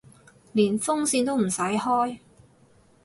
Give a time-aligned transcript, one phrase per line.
[0.53, 2.17] 連風扇都唔使開